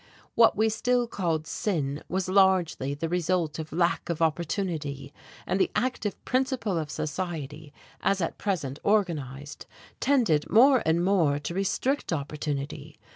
[0.33, 5.13] What we still called "sin" was largely the result of lack of opportunity,
[5.45, 9.67] and the active principle of society as at present organized
[9.99, 12.97] tended more and more to restrict opportunity.